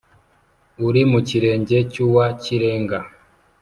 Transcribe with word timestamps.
Uri 0.87 1.01
mu 1.11 1.19
kirenge 1.27 1.77
cy’uwa 1.91 2.25
kirenga 2.43 2.99